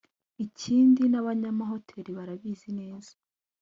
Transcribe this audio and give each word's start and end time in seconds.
Ikindi 0.45 1.01
n’abanyamahotel 1.11 2.05
barabizi 2.17 2.69
neza 2.79 3.11